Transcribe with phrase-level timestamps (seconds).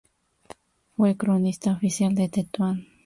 [0.97, 2.87] Fue cronista oficial de Tetuán.